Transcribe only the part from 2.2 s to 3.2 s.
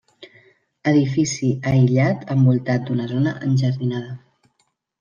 envoltat d'una